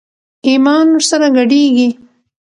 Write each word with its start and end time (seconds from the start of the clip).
ايمان 0.47 0.87
ور 0.93 1.03
سره 1.09 1.27
ګډېږي. 1.37 1.89